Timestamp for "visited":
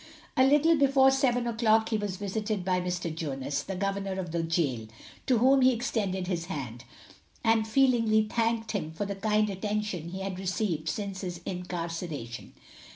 2.17-2.65